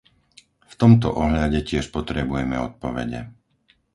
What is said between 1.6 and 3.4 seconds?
tiež potrebujeme odpovede.